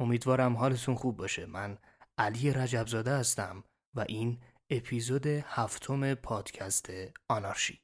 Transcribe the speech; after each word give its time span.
امیدوارم 0.00 0.56
حالتون 0.56 0.94
خوب 0.94 1.16
باشه. 1.16 1.46
من 1.46 1.78
علی 2.18 2.52
رجبزاده 2.52 3.10
هستم 3.10 3.64
و 3.94 4.04
این 4.08 4.38
اپیزود 4.70 5.26
هفتم 5.26 6.14
پادکست 6.14 6.90
آنارشی. 7.28 7.80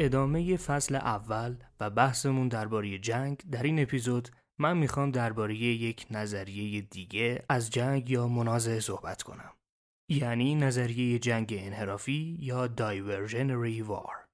ادامه 0.00 0.56
فصل 0.56 0.94
اول 0.94 1.56
و 1.80 1.90
بحثمون 1.90 2.48
درباره 2.48 2.98
جنگ 2.98 3.36
در 3.50 3.62
این 3.62 3.82
اپیزود 3.82 4.28
من 4.58 4.76
می‌خوام 4.76 5.10
درباره 5.10 5.54
یک 5.54 6.06
نظریه 6.10 6.80
دیگه 6.80 7.44
از 7.48 7.70
جنگ 7.70 8.10
یا 8.10 8.28
منازعه 8.28 8.80
صحبت 8.80 9.22
کنم. 9.22 9.52
یعنی 10.10 10.54
نظریه 10.54 11.18
جنگ 11.18 11.54
انحرافی 11.58 12.36
یا 12.40 12.66
دایورژنری 12.66 13.82
وار 13.82 14.28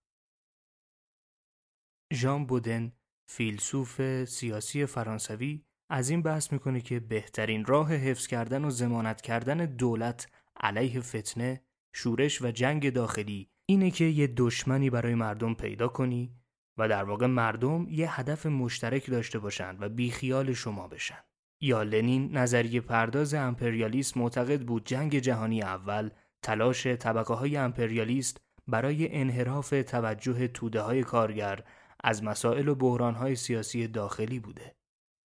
ژان 2.12 2.46
بودن 2.46 2.92
فیلسوف 3.30 4.24
سیاسی 4.24 4.86
فرانسوی 4.86 5.64
از 5.90 6.10
این 6.10 6.22
بحث 6.22 6.52
می‌کنه 6.52 6.80
که 6.80 7.00
بهترین 7.00 7.64
راه 7.64 7.94
حفظ 7.94 8.26
کردن 8.26 8.64
و 8.64 8.70
زمانت 8.70 9.20
کردن 9.20 9.56
دولت 9.66 10.28
علیه 10.56 11.00
فتنه، 11.00 11.64
شورش 11.94 12.42
و 12.42 12.50
جنگ 12.50 12.90
داخلی 12.90 13.50
اینه 13.66 13.90
که 13.90 14.04
یه 14.04 14.26
دشمنی 14.26 14.90
برای 14.90 15.14
مردم 15.14 15.54
پیدا 15.54 15.88
کنی 15.88 16.36
و 16.78 16.88
در 16.88 17.04
واقع 17.04 17.26
مردم 17.26 17.86
یه 17.90 18.20
هدف 18.20 18.46
مشترک 18.46 19.10
داشته 19.10 19.38
باشن 19.38 19.76
و 19.80 19.88
بیخیال 19.88 20.52
شما 20.52 20.88
بشن. 20.88 21.18
یا 21.60 21.82
لنین 21.82 22.36
نظریه 22.36 22.80
پرداز 22.80 23.34
امپریالیست 23.34 24.16
معتقد 24.16 24.62
بود 24.62 24.86
جنگ 24.86 25.18
جهانی 25.18 25.62
اول 25.62 26.10
تلاش 26.42 26.86
طبقه 26.86 27.34
های 27.34 27.56
امپریالیست 27.56 28.40
برای 28.68 29.14
انحراف 29.14 29.70
توجه 29.70 30.48
توده 30.48 30.80
های 30.80 31.02
کارگر 31.02 31.64
از 32.04 32.22
مسائل 32.22 32.68
و 32.68 32.74
بحران 32.74 33.14
های 33.14 33.36
سیاسی 33.36 33.88
داخلی 33.88 34.40
بوده. 34.40 34.76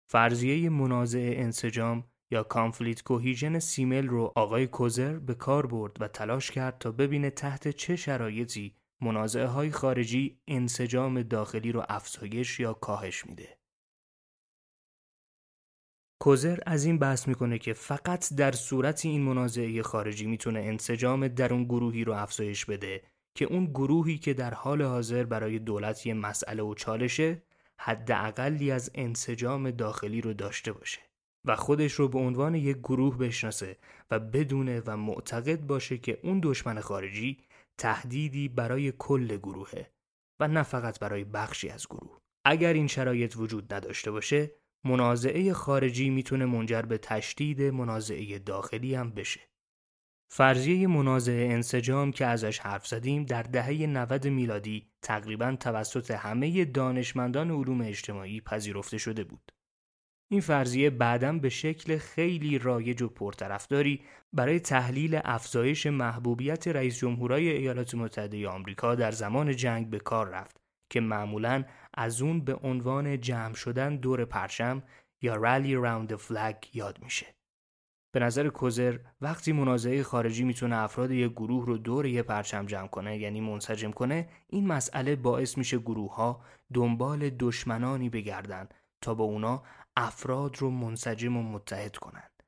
فرضیه 0.07 0.69
منازع 0.69 1.33
انسجام 1.35 2.03
یا 2.31 2.44
کانفلیت 2.44 3.03
کوهیژن 3.03 3.59
سیمل 3.59 4.07
رو 4.07 4.34
آقای 4.35 4.67
کوزر 4.67 5.19
به 5.19 5.34
کار 5.34 5.66
برد 5.66 6.01
و 6.01 6.07
تلاش 6.07 6.51
کرد 6.51 6.78
تا 6.78 6.91
ببینه 6.91 7.29
تحت 7.29 7.67
چه 7.67 7.95
شرایطی 7.95 8.75
منازعه 9.01 9.45
های 9.45 9.72
خارجی 9.72 10.39
انسجام 10.47 11.22
داخلی 11.22 11.72
رو 11.72 11.83
افزایش 11.89 12.59
یا 12.59 12.73
کاهش 12.73 13.25
میده. 13.25 13.57
کوزر 16.22 16.59
از 16.66 16.85
این 16.85 17.00
بحث 17.00 17.28
می‌کنه 17.28 17.57
که 17.57 17.73
فقط 17.73 18.33
در 18.33 18.51
صورت 18.51 19.06
این 19.06 19.22
منازعه 19.22 19.81
خارجی 19.81 20.25
می‌تونه 20.28 20.59
انسجام 20.59 21.28
درون 21.28 21.63
گروهی 21.63 22.03
رو 22.03 22.13
افزایش 22.13 22.66
بده 22.66 23.03
که 23.35 23.45
اون 23.45 23.66
گروهی 23.66 24.17
که 24.17 24.33
در 24.33 24.53
حال 24.53 24.81
حاضر 24.81 25.23
برای 25.23 25.59
دولت 25.59 26.06
یه 26.06 26.13
مسئله 26.13 26.63
و 26.63 26.74
چالشه 26.74 27.44
حداقلی 27.77 28.71
از 28.71 28.92
انسجام 28.95 29.71
داخلی 29.71 30.21
رو 30.21 30.33
داشته 30.33 30.71
باشه. 30.71 31.12
و 31.45 31.56
خودش 31.56 31.94
رو 31.94 32.07
به 32.07 32.19
عنوان 32.19 32.56
یک 32.56 32.78
گروه 32.78 33.18
بشناسه 33.18 33.78
و 34.12 34.19
بدونه 34.19 34.81
و 34.86 34.98
معتقد 34.98 35.62
باشه 35.62 35.98
که 35.98 36.19
اون 36.24 36.40
دشمن 36.44 36.80
خارجی 36.80 37.38
تهدیدی 37.78 38.48
برای 38.48 38.94
کل 38.98 39.38
گروهه 39.38 39.92
و 40.40 40.48
نه 40.48 40.63
فقط 40.63 41.00
برای 41.00 41.24
بخشی 41.24 41.69
از 41.69 41.88
گروه. 41.88 42.19
اگر 42.45 42.74
این 42.74 42.88
شرایط 42.88 43.38
وجود 43.38 43.74
نداشته 43.74 44.12
باشه، 44.12 44.51
منازعه 44.86 45.54
خارجی 45.54 46.10
می‌تونه 46.10 46.45
منجر 46.45 46.81
به 46.81 46.98
تشدید 46.98 47.62
منازعه 47.62 48.40
داخلی 48.40 48.95
هم 48.95 49.10
بشه. 49.12 49.40
فرضیه 50.31 50.88
منازعه 50.88 51.54
انسجام 51.54 52.12
که 52.12 52.25
ازش 52.25 52.60
حرف 52.60 52.88
زدیم 52.88 53.25
در 53.25 53.44
دهه 53.44 53.88
90 53.88 54.28
میلادی 54.28 54.88
تقریبا 55.01 55.56
توسط 55.60 56.12
همه 56.12 56.66
دانشمندان 56.66 57.51
علوم 57.51 57.81
اجتماعی 57.81 58.42
پذیرفته 58.42 58.98
شده 58.98 59.24
بود. 59.24 59.51
این 60.33 60.41
فرضیه 60.41 60.89
بعدم 60.89 61.39
به 61.39 61.50
شکل 61.50 61.97
خیلی 61.97 62.57
رایج 62.59 63.01
و 63.01 63.07
پرطرفداری 63.07 64.01
برای 64.33 64.59
تحلیل 64.59 65.19
افزایش 65.24 65.88
محبوبیت 65.88 66.68
رئیس 66.68 66.97
جمهورای 66.97 67.50
ایالات 67.50 67.95
متحده 67.95 68.47
آمریکا 68.47 68.95
در 68.95 69.12
زمان 69.12 69.56
جنگ 69.56 69.89
به 69.89 70.00
کار 70.00 70.30
رفت 70.30 70.62
که 70.89 71.01
معمولا 71.01 71.63
از 71.94 72.21
اون 72.21 72.41
به 72.41 72.56
عنوان 72.56 73.21
جمع 73.21 73.53
شدن 73.53 73.95
دور 73.95 74.25
پرچم 74.25 74.83
یا 75.21 75.35
رالی 75.35 75.75
راوند 75.75 76.15
فلگ 76.15 76.56
یاد 76.74 77.00
میشه. 77.03 77.25
به 78.12 78.19
نظر 78.19 78.50
کوزر 78.50 78.97
وقتی 79.21 79.51
منازعه 79.51 80.03
خارجی 80.03 80.44
می‌تونه 80.44 80.75
افراد 80.75 81.12
یک 81.12 81.31
گروه 81.31 81.65
رو 81.65 81.77
دور 81.77 82.06
یه 82.06 82.21
پرچم 82.21 82.65
جمع 82.65 82.88
کنه 82.88 83.18
یعنی 83.18 83.41
منسجم 83.41 83.91
کنه 83.91 84.30
این 84.47 84.68
مسئله 84.68 85.15
باعث 85.15 85.57
میشه 85.57 85.77
گروه 85.77 86.15
ها 86.15 86.41
دنبال 86.74 87.30
دشمنانی 87.30 88.09
بگردن 88.09 88.69
تا 89.01 89.13
با 89.13 89.24
اونا 89.24 89.63
افراد 89.95 90.57
رو 90.57 90.69
منسجم 90.69 91.38
و 91.38 91.44
متحد 91.44 91.98
کنند. 91.98 92.44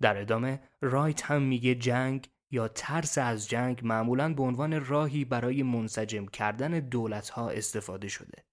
در 0.00 0.20
ادامه 0.20 0.62
رایت 0.80 1.22
هم 1.22 1.42
میگه 1.42 1.74
جنگ 1.74 2.30
یا 2.50 2.68
ترس 2.68 3.18
از 3.18 3.48
جنگ 3.48 3.80
معمولا 3.84 4.34
به 4.34 4.42
عنوان 4.42 4.86
راهی 4.86 5.24
برای 5.24 5.62
منسجم 5.62 6.26
کردن 6.26 6.70
دولت 6.80 7.28
ها 7.28 7.50
استفاده 7.50 8.08
شده. 8.08 8.44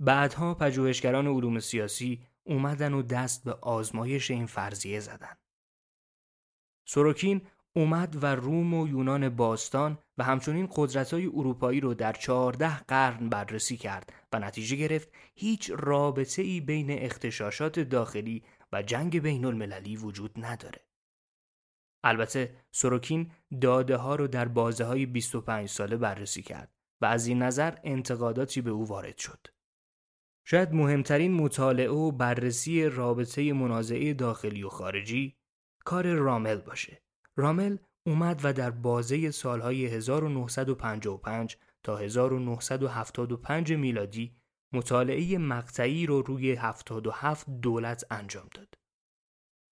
بعدها 0.00 0.54
پژوهشگران 0.54 1.26
علوم 1.26 1.60
سیاسی 1.60 2.26
اومدن 2.44 2.94
و 2.94 3.02
دست 3.02 3.44
به 3.44 3.52
آزمایش 3.52 4.30
این 4.30 4.46
فرضیه 4.46 5.00
زدن. 5.00 5.36
سوروکین 6.84 7.46
اومد 7.76 8.22
و 8.22 8.26
روم 8.26 8.74
و 8.74 8.88
یونان 8.88 9.28
باستان 9.28 9.98
و 10.18 10.24
همچنین 10.24 10.68
قدرت‌های 10.76 11.26
اروپایی 11.26 11.80
رو 11.80 11.94
در 11.94 12.12
چهارده 12.12 12.78
قرن 12.78 13.28
بررسی 13.28 13.76
کرد 13.76 14.12
و 14.32 14.38
نتیجه 14.38 14.76
گرفت 14.76 15.08
هیچ 15.34 15.70
رابطه 15.76 16.42
ای 16.42 16.60
بین 16.60 16.90
اختشاشات 16.90 17.80
داخلی 17.80 18.42
و 18.72 18.82
جنگ 18.82 19.20
بین 19.20 19.44
المللی 19.44 19.96
وجود 19.96 20.32
نداره. 20.36 20.80
البته 22.04 22.56
سوروکین 22.70 23.30
داده 23.60 23.96
ها 23.96 24.14
رو 24.14 24.26
در 24.26 24.48
بازه 24.48 24.84
های 24.84 25.06
25 25.06 25.68
ساله 25.68 25.96
بررسی 25.96 26.42
کرد 26.42 26.72
و 27.00 27.04
از 27.04 27.26
این 27.26 27.42
نظر 27.42 27.78
انتقاداتی 27.84 28.60
به 28.60 28.70
او 28.70 28.88
وارد 28.88 29.18
شد. 29.18 29.46
شاید 30.44 30.72
مهمترین 30.72 31.32
مطالعه 31.34 31.90
و 31.90 32.10
بررسی 32.10 32.88
رابطه 32.88 33.52
منازعه 33.52 34.14
داخلی 34.14 34.62
و 34.62 34.68
خارجی 34.68 35.36
کار 35.84 36.14
رامل 36.14 36.56
باشه. 36.56 37.01
رامل 37.36 37.76
اومد 38.06 38.40
و 38.44 38.52
در 38.52 38.70
بازه 38.70 39.30
سالهای 39.30 39.86
1955 39.86 41.56
تا 41.82 41.96
1975 41.96 43.72
میلادی 43.72 44.36
مطالعه 44.72 45.38
مقطعی 45.38 46.06
رو 46.06 46.22
روی 46.22 46.52
77 46.52 47.50
دولت 47.50 48.04
انجام 48.10 48.48
داد. 48.54 48.74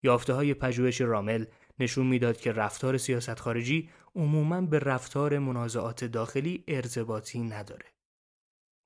یافته 0.03 0.33
های 0.33 0.53
پژوهش 0.53 1.01
رامل 1.01 1.45
نشون 1.79 2.07
می‌داد 2.07 2.37
که 2.37 2.51
رفتار 2.51 2.97
سیاست 2.97 3.39
خارجی 3.39 3.89
عموماً 4.15 4.61
به 4.61 4.79
رفتار 4.79 5.39
منازعات 5.39 6.03
داخلی 6.05 6.63
ارتباطی 6.67 7.39
نداره. 7.39 7.85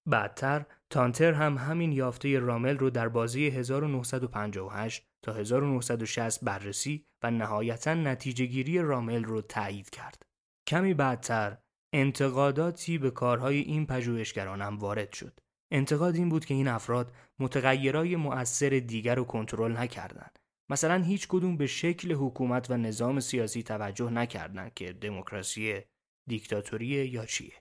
بعدتر 0.08 0.66
تانتر 0.90 1.34
هم 1.34 1.58
همین 1.58 1.92
یافته 1.92 2.40
رامل 2.40 2.78
رو 2.78 2.90
در 2.90 3.10
بازی 3.10 3.48
1958 3.48 5.06
تا 5.22 5.34
1960 5.34 6.44
بررسی 6.44 7.06
و 7.24 7.32
نهایتا 7.32 7.94
نتیجه 7.94 8.46
گیری 8.46 8.80
رامل 8.80 9.24
رو 9.24 9.42
تایید 9.42 9.90
کرد. 9.90 10.24
کمی 10.68 10.94
بعدتر 10.94 11.58
انتقاداتی 11.94 12.98
به 12.98 13.12
کارهای 13.12 13.60
این 13.60 13.86
پژوهشگران 13.86 14.62
هم 14.62 14.78
وارد 14.78 15.14
شد. 15.14 15.40
انتقاد 15.72 16.16
این 16.16 16.30
بود 16.30 16.46
که 16.46 16.54
این 16.54 16.68
افراد 16.68 17.14
متغیرای 17.40 18.16
مؤثر 18.16 18.70
دیگر 18.70 19.16
رو 19.16 19.24
کنترل 19.24 19.78
نکردند. 19.78 20.40
مثلا 20.70 21.04
هیچ 21.04 21.28
کدوم 21.28 21.58
به 21.58 21.68
شکل 21.68 22.14
حکومت 22.14 22.72
و 22.72 22.78
نظام 22.78 23.20
سیاسی 23.20 23.64
توجه 23.64 24.10
نکردند 24.10 24.74
که 24.74 24.94
دموکراسی، 24.94 25.82
دیکتاتوری 26.28 26.86
یا 26.86 27.26
چیه. 27.26 27.54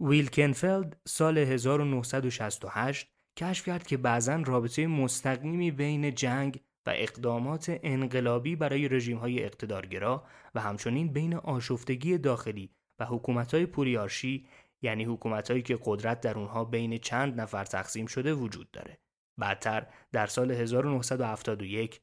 ویلکنفلد 0.00 0.96
سال 1.06 1.38
1968 1.38 3.08
کشف 3.36 3.66
کرد 3.66 3.86
که 3.86 3.96
بعضا 3.96 4.36
رابطه 4.36 4.86
مستقیمی 4.86 5.70
بین 5.70 6.14
جنگ 6.14 6.60
و 6.86 6.92
اقدامات 6.94 7.80
انقلابی 7.82 8.56
برای 8.56 8.88
رژیم 8.88 9.18
های 9.18 9.44
اقتدارگرا 9.44 10.24
و 10.54 10.60
همچنین 10.60 11.12
بین 11.12 11.34
آشفتگی 11.34 12.18
داخلی 12.18 12.70
و 12.98 13.04
حکومت 13.04 13.54
های 13.54 13.66
پولیارشی 13.66 14.48
یعنی 14.82 15.04
حکومت 15.04 15.50
هایی 15.50 15.62
که 15.62 15.78
قدرت 15.84 16.20
در 16.20 16.38
اونها 16.38 16.64
بین 16.64 16.98
چند 16.98 17.40
نفر 17.40 17.64
تقسیم 17.64 18.06
شده 18.06 18.34
وجود 18.34 18.70
داره. 18.70 18.98
بعدتر 19.38 19.86
در 20.12 20.26
سال 20.26 20.50
1971 20.50 22.00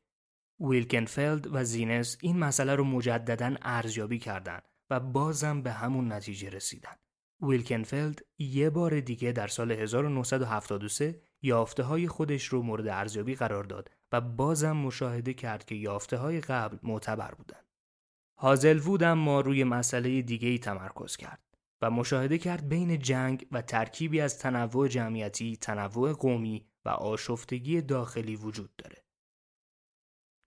ویلکنفلد 0.60 1.56
و 1.56 1.64
زینس 1.64 2.18
این 2.22 2.40
مسئله 2.40 2.76
رو 2.76 2.84
مجددا 2.84 3.56
ارزیابی 3.62 4.20
کردند 4.20 4.64
و 4.90 5.00
بازم 5.00 5.62
به 5.62 5.72
همون 5.72 6.12
نتیجه 6.12 6.50
رسیدن. 6.50 6.96
ویلکنفلد 7.42 8.22
یه 8.38 8.70
بار 8.70 9.00
دیگه 9.00 9.32
در 9.32 9.48
سال 9.48 9.72
1973 9.72 11.22
یافته 11.42 11.84
های 11.84 12.08
خودش 12.08 12.46
رو 12.46 12.62
مورد 12.62 12.88
ارزیابی 12.88 13.36
قرار 13.36 13.64
داد 13.64 13.92
و 14.12 14.22
بازم 14.22 14.72
مشاهده 14.72 15.34
کرد 15.34 15.66
که 15.66 15.76
یافته 15.76 16.18
های 16.18 16.42
قبل 16.42 16.78
معتبر 16.84 17.32
بودند. 17.32 17.66
هازلوود 18.38 19.04
ما 19.04 19.42
روی 19.42 19.64
مسئله 19.64 20.22
دیگه 20.22 20.48
ای 20.48 20.60
تمرکز 20.60 21.16
کرد 21.16 21.40
و 21.82 21.92
مشاهده 21.92 22.38
کرد 22.38 22.70
بین 22.70 23.00
جنگ 23.00 23.48
و 23.52 23.62
ترکیبی 23.62 24.22
از 24.22 24.40
تنوع 24.40 24.88
جمعیتی، 24.88 25.58
تنوع 25.58 26.14
قومی 26.14 26.66
و 26.86 26.90
آشفتگی 26.90 27.82
داخلی 27.82 28.36
وجود 28.36 28.76
داره. 28.76 29.06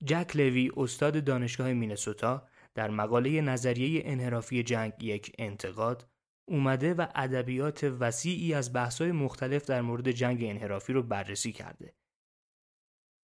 جک 0.05 0.37
لوی 0.37 0.71
استاد 0.77 1.25
دانشگاه 1.25 1.73
مینسوتا 1.73 2.49
در 2.75 2.91
مقاله 2.91 3.41
نظریه 3.41 4.03
انحرافی 4.05 4.63
جنگ 4.63 4.93
یک 5.01 5.33
انتقاد 5.39 6.09
اومده 6.49 6.95
و 6.95 7.07
ادبیات 7.15 7.85
وسیعی 7.85 8.55
از 8.55 8.73
بحث‌های 8.73 9.13
مختلف 9.13 9.65
در 9.65 9.83
مورد 9.83 10.11
جنگ 10.11 10.39
انحرافی 10.43 10.93
رو 10.93 11.03
بررسی 11.03 11.53
کرده. 11.53 11.95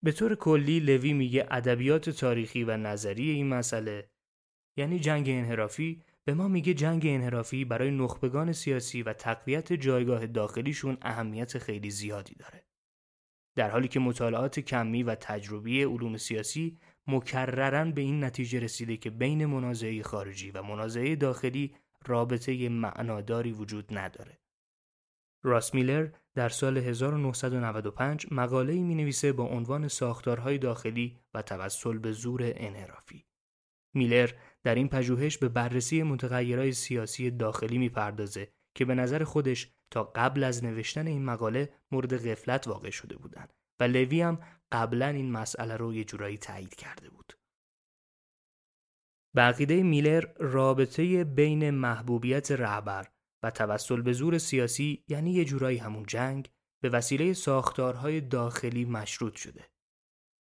به 0.03 0.11
طور 0.11 0.35
کلی 0.35 0.79
لوی 0.79 1.13
میگه 1.13 1.47
ادبیات 1.51 2.09
تاریخی 2.09 2.63
و 2.63 2.77
نظری 2.77 3.29
این 3.29 3.47
مسئله 3.47 4.09
یعنی 4.77 4.99
جنگ 4.99 5.29
انحرافی 5.29 6.03
به 6.25 6.33
ما 6.33 6.47
میگه 6.47 6.73
جنگ 6.73 7.01
انحرافی 7.05 7.65
برای 7.65 7.91
نخبگان 7.91 8.53
سیاسی 8.53 9.03
و 9.03 9.13
تقویت 9.13 9.73
جایگاه 9.73 10.27
داخلیشون 10.27 10.97
اهمیت 11.01 11.57
خیلی 11.57 11.89
زیادی 11.89 12.35
داره. 12.35 12.63
در 13.55 13.69
حالی 13.69 13.87
که 13.87 13.99
مطالعات 13.99 14.59
کمی 14.59 15.03
و 15.03 15.15
تجربی 15.15 15.83
علوم 15.83 16.17
سیاسی 16.17 16.77
مکررن 17.07 17.91
به 17.91 18.01
این 18.01 18.23
نتیجه 18.23 18.59
رسیده 18.59 18.97
که 18.97 19.09
بین 19.09 19.45
منازعه 19.45 20.03
خارجی 20.03 20.51
و 20.51 20.63
منازعه 20.63 21.15
داخلی 21.15 21.75
رابطه 22.05 22.69
معناداری 22.69 23.51
وجود 23.51 23.97
نداره. 23.97 24.39
راس 25.43 25.73
میلر 25.73 26.09
در 26.35 26.49
سال 26.49 26.77
1995 26.77 28.27
مقاله 28.31 28.73
می 28.73 28.95
نویسه 28.95 29.33
با 29.33 29.43
عنوان 29.43 29.87
ساختارهای 29.87 30.57
داخلی 30.57 31.19
و 31.33 31.41
توسل 31.41 31.97
به 31.97 32.11
زور 32.11 32.41
انحرافی. 32.55 33.25
میلر 33.93 34.29
در 34.63 34.75
این 34.75 34.89
پژوهش 34.89 35.37
به 35.37 35.49
بررسی 35.49 36.03
متغیرهای 36.03 36.71
سیاسی 36.71 37.31
داخلی 37.31 37.77
می‌پردازه 37.77 38.53
که 38.75 38.85
به 38.85 38.95
نظر 38.95 39.23
خودش 39.23 39.71
تا 39.91 40.03
قبل 40.03 40.43
از 40.43 40.63
نوشتن 40.63 41.07
این 41.07 41.25
مقاله 41.25 41.73
مورد 41.91 42.29
غفلت 42.29 42.67
واقع 42.67 42.89
شده 42.89 43.17
بودند 43.17 43.53
و 43.79 43.83
لوی 43.83 44.21
هم 44.21 44.39
قبلا 44.71 45.07
این 45.07 45.31
مسئله 45.31 45.77
رو 45.77 45.93
یه 45.93 46.03
جورایی 46.03 46.37
تایید 46.37 46.75
کرده 46.75 47.09
بود. 47.09 47.33
به 49.35 49.83
میلر 49.83 50.25
رابطه 50.39 51.23
بین 51.23 51.69
محبوبیت 51.69 52.51
رهبر 52.51 53.07
و 53.43 53.51
توسل 53.51 54.01
به 54.01 54.13
زور 54.13 54.37
سیاسی 54.37 55.03
یعنی 55.07 55.33
یه 55.33 55.45
جورایی 55.45 55.77
همون 55.77 56.05
جنگ 56.07 56.49
به 56.83 56.89
وسیله 56.89 57.33
ساختارهای 57.33 58.21
داخلی 58.21 58.85
مشروط 58.85 59.35
شده. 59.35 59.69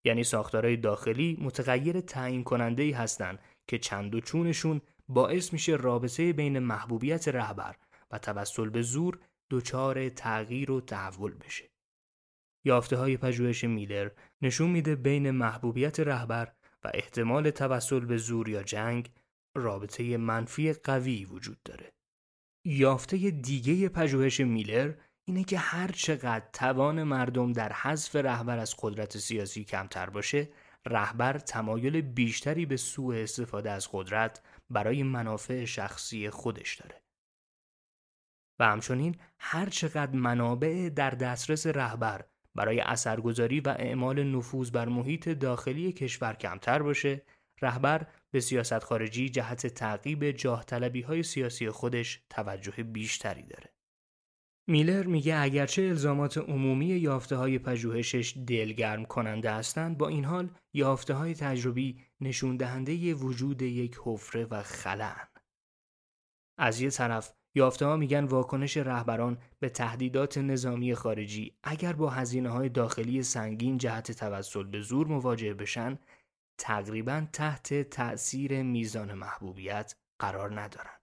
یعنی 0.06 0.24
ساختارهای 0.24 0.78
داخلی 0.78 1.38
متغیر 1.42 2.02
تعیین 2.02 2.44
کننده 2.44 2.84
ای 2.84 2.92
هستند 2.92 3.40
که 3.68 3.78
چند 3.78 4.16
و 4.16 4.20
چونشون 4.20 4.82
باعث 5.08 5.54
میشه 5.54 5.76
رابطه 5.76 6.34
بین 6.34 6.60
محبوبیت 6.60 7.28
رهبر 7.28 7.76
و 8.12 8.20
توسل 8.20 8.70
به 8.70 8.82
زور 8.82 9.20
دچار 9.50 10.10
تغییر 10.10 10.72
و 10.72 10.82
تحول 10.82 11.34
بشه. 11.34 11.70
یافته 12.66 12.98
های 12.98 13.18
پژوهش 13.18 13.64
میلر 13.64 14.10
نشون 14.42 14.70
میده 14.70 14.96
بین 14.96 15.32
محبوبیت 15.32 16.00
رهبر 16.00 16.54
و 16.84 16.92
احتمال 16.94 17.50
توسل 17.50 18.00
به 18.00 18.18
زور 18.18 18.50
یا 18.50 18.64
جنگ 18.64 19.12
رابطه 19.56 20.18
منفی 20.18 20.74
قوی 20.74 21.26
وجود 21.26 21.64
داره. 21.66 21.94
یافته 22.66 23.18
دیگه 23.32 23.90
پژوهش 23.90 24.40
میلر 24.40 24.94
اینه 25.28 25.44
که 25.44 25.58
هر 25.58 25.92
چقدر 25.92 26.50
توان 26.54 27.04
مردم 27.04 27.54
در 27.54 27.74
حذف 27.74 28.16
رهبر 28.16 28.58
از 28.58 28.76
قدرت 28.80 29.18
سیاسی 29.18 29.64
کمتر 29.64 30.10
باشه 30.10 30.50
رهبر 30.86 31.38
تمایل 31.38 32.02
بیشتری 32.02 32.66
به 32.66 32.78
سوء 32.78 33.24
استفاده 33.24 33.72
از 33.72 33.90
قدرت 33.92 34.42
برای 34.70 35.04
منافع 35.04 35.66
شخصی 35.66 36.30
خودش 36.30 36.76
داره. 36.76 37.02
و 38.60 38.66
همچنین 38.66 39.16
هر 39.40 39.70
چقدر 39.70 40.16
منابع 40.16 40.90
در 40.90 41.10
دسترس 41.10 41.68
رهبر 41.68 42.26
برای 42.56 42.80
اثرگذاری 42.80 43.60
و 43.60 43.70
اعمال 43.70 44.24
نفوذ 44.24 44.72
بر 44.72 44.88
محیط 44.88 45.30
داخلی 45.30 45.92
کشور 45.92 46.34
کمتر 46.34 46.82
باشه 46.82 47.22
رهبر 47.62 48.08
به 48.32 48.40
سیاست 48.40 48.84
خارجی 48.84 49.30
جهت 49.30 49.68
تعقیب 49.68 50.32
جاه 50.32 50.64
طلبی 50.64 51.02
های 51.02 51.24
سیاسی 51.24 51.70
خودش 51.70 52.24
توجه 52.30 52.84
بیشتری 52.84 53.44
داره. 53.44 53.74
میلر 54.68 55.04
میگه 55.04 55.36
اگرچه 55.38 55.82
الزامات 55.82 56.38
عمومی 56.38 56.86
یافته 56.86 57.36
های 57.36 57.60
پژوهشش 57.60 58.38
دلگرم 58.48 59.06
کننده 59.06 59.52
هستند 59.52 59.98
با 59.98 60.08
این 60.08 60.26
حال 60.26 60.50
یافته 60.74 61.14
های 61.14 61.34
تجربی 61.34 62.06
نشون 62.22 62.58
دهنده 62.58 63.14
وجود 63.14 63.62
یک 63.62 63.98
حفره 64.04 64.46
و 64.46 64.64
خلن. 64.64 65.28
از 66.58 66.82
یه 66.82 66.90
طرف 66.90 67.34
یافته 67.56 67.86
ها 67.86 67.96
میگن 67.96 68.24
واکنش 68.24 68.78
رهبران 68.78 69.38
به 69.60 69.70
تهدیدات 69.70 70.38
نظامی 70.38 70.96
خارجی 70.96 71.54
اگر 71.64 71.94
با 71.94 72.10
هزینه 72.10 72.50
های 72.50 72.70
داخلی 72.70 73.24
سنگین 73.24 73.78
جهت 73.78 74.12
توسل 74.12 74.64
به 74.64 74.82
زور 74.82 75.08
مواجه 75.08 75.54
بشن 75.54 76.00
تقریبا 76.58 77.28
تحت 77.34 77.90
تأثیر 77.90 78.64
میزان 78.64 79.14
محبوبیت 79.14 79.96
قرار 80.20 80.62
ندارن. 80.62 81.00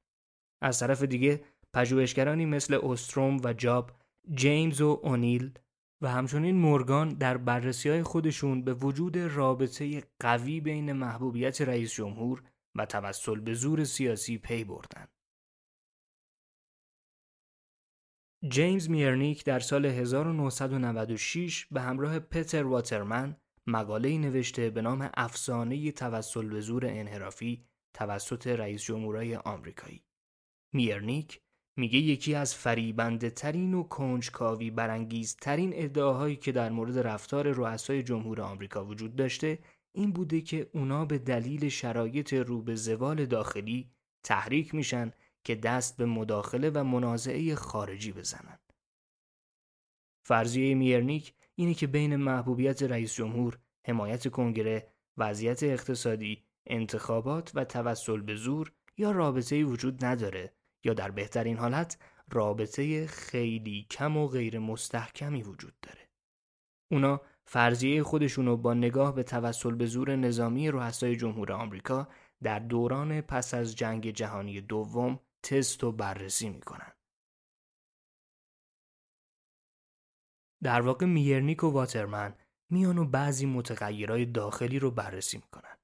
از 0.63 0.79
طرف 0.79 1.03
دیگه 1.03 1.45
پژوهشگرانی 1.75 2.47
مثل 2.47 2.81
استروم 2.83 3.41
و 3.45 3.53
جاب، 3.53 3.93
جیمز 4.35 4.81
و 4.81 5.01
اونیل 5.03 5.59
و 6.03 6.09
همچنین 6.09 6.57
مورگان 6.57 7.09
در 7.09 7.37
بررسی 7.37 7.89
های 7.89 8.03
خودشون 8.03 8.65
به 8.65 8.75
وجود 8.75 9.19
رابطه 9.19 10.03
قوی 10.21 10.61
بین 10.61 10.93
محبوبیت 10.93 11.61
رئیس 11.61 11.95
جمهور 11.95 12.43
و 12.75 12.87
توسل 12.87 13.41
به 13.41 13.55
زور 13.55 13.85
سیاسی 13.85 14.39
پی 14.39 14.65
بردن. 14.65 15.07
جیمز 18.45 18.91
میرنیک 18.91 19.45
در 19.45 19.61
سال 19.61 19.87
1996 19.87 21.67
به 21.71 21.81
همراه 21.81 22.19
پتر 22.19 22.65
واترمن 22.65 23.37
مقاله 23.67 24.19
نوشته 24.19 24.71
به 24.71 24.83
نام 24.83 25.11
افسانه 25.15 25.93
توسل 25.93 26.49
به 26.49 26.61
زور 26.61 26.87
انحرافی 26.87 27.65
توسط 27.95 28.47
رئیس 28.47 28.83
جمهورای 28.83 29.37
آمریکایی. 29.37 30.03
میرنیک 30.73 31.41
میگه 31.77 31.99
یکی 31.99 32.35
از 32.35 32.55
فریبنده 32.55 33.31
ترین 33.31 33.75
و 33.75 33.83
کنجکاوی 33.83 34.71
برانگیز 34.71 35.37
ترین 35.37 35.71
ادعاهایی 35.75 36.37
که 36.37 36.53
در 36.53 36.71
مورد 36.71 36.99
رفتار 36.99 37.53
رؤسای 37.53 38.03
جمهور 38.03 38.41
آمریکا 38.41 38.85
وجود 38.85 39.17
داشته 39.17 39.59
این 39.93 40.13
بوده 40.13 40.41
که 40.41 40.71
اونا 40.73 41.05
به 41.05 41.19
دلیل 41.19 41.69
شرایط 41.69 42.33
رو 42.33 42.63
به 42.63 42.75
زوال 42.75 43.27
داخلی 43.27 43.91
تحریک 44.25 44.75
میشن 44.75 45.13
که 45.47 45.55
دست 45.55 45.97
به 45.97 46.07
مداخله 46.07 46.71
و 46.71 46.85
منازعه 46.85 47.55
خارجی 47.55 48.13
بزنن. 48.13 48.59
فرضیه 50.25 50.75
میرنیک 50.75 51.35
اینه 51.55 51.75
که 51.75 51.87
بین 51.87 52.17
محبوبیت 52.17 52.83
رئیس 52.83 53.15
جمهور، 53.15 53.59
حمایت 53.87 54.29
کنگره، 54.29 54.93
وضعیت 55.17 55.63
اقتصادی، 55.63 56.45
انتخابات 56.67 57.53
و 57.55 57.65
توسل 57.65 58.21
به 58.21 58.37
زور 58.37 58.73
یا 58.97 59.11
رابطه 59.11 59.65
وجود 59.65 60.05
نداره 60.05 60.53
یا 60.85 60.95
در 60.95 61.11
بهترین 61.11 61.57
حالت 61.57 61.99
رابطه 62.31 63.07
خیلی 63.07 63.87
کم 63.91 64.17
و 64.17 64.29
غیر 64.29 64.59
مستحکمی 64.59 65.43
وجود 65.43 65.75
داره. 65.83 66.09
اونا 66.91 67.21
فرضیه 67.45 68.03
خودشونو 68.03 68.57
با 68.57 68.75
نگاه 68.75 69.15
به 69.15 69.23
توسل 69.23 69.75
به 69.75 69.87
زور 69.87 70.17
نظامی 70.17 70.71
رؤسای 70.71 71.17
جمهور 71.17 71.53
آمریکا 71.53 72.09
در 72.43 72.59
دوران 72.59 73.21
پس 73.21 73.55
از 73.55 73.77
جنگ 73.77 74.11
جهانی 74.11 74.61
دوم 74.61 75.21
تست 75.47 75.85
و 75.85 75.93
بررسی 75.93 76.49
می‌کنن. 76.49 76.93
در 80.63 80.81
واقع 80.81 81.07
میرنیک 81.07 81.65
و 81.65 81.71
واترمن 81.71 82.35
میان 82.71 82.99
و 82.99 83.05
بعضی 83.05 83.47
متغیرهای 83.47 84.27
داخلی 84.27 84.79
رو 84.79 84.91
بررسی 84.91 85.37
می‌کنن. 85.37 85.77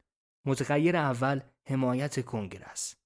متغیر 0.44 0.96
اول 0.96 1.40
حمایت 1.66 2.24
کنگره 2.24 2.66
است. 2.66 3.02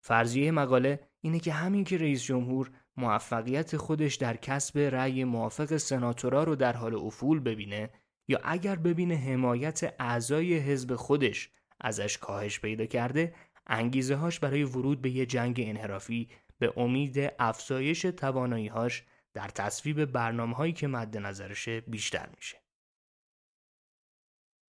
فرضیه 0.00 0.50
مقاله 0.50 1.08
اینه 1.20 1.40
که 1.40 1.52
همین 1.52 1.84
که 1.84 1.98
رئیس 1.98 2.22
جمهور 2.22 2.70
موفقیت 2.96 3.76
خودش 3.76 4.14
در 4.14 4.36
کسب 4.36 4.78
رأی 4.78 5.24
موافق 5.24 5.76
سناتورا 5.76 6.44
رو 6.44 6.56
در 6.56 6.72
حال 6.72 6.94
افول 6.94 7.40
ببینه 7.40 7.90
یا 8.28 8.40
اگر 8.44 8.76
ببینه 8.76 9.16
حمایت 9.16 9.94
اعضای 9.98 10.58
حزب 10.58 10.94
خودش 10.96 11.50
ازش 11.80 12.18
کاهش 12.18 12.60
پیدا 12.60 12.86
کرده 12.86 13.34
انگیزه 13.68 14.14
هاش 14.14 14.40
برای 14.40 14.64
ورود 14.64 15.02
به 15.02 15.10
یه 15.10 15.26
جنگ 15.26 15.60
انحرافی 15.66 16.28
به 16.58 16.72
امید 16.76 17.32
افزایش 17.38 18.02
توانایی 18.02 18.68
هاش 18.68 19.04
در 19.34 19.48
تصویب 19.48 20.04
برنامه 20.04 20.56
هایی 20.56 20.72
که 20.72 20.86
مد 20.86 21.16
نظرشه 21.16 21.80
بیشتر 21.80 22.28
میشه. 22.36 22.62